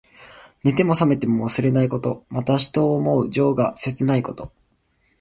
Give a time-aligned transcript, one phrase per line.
[0.63, 2.25] 寝ても冷めても忘れないこと。
[2.27, 4.51] また、人を思う情が切ないこと。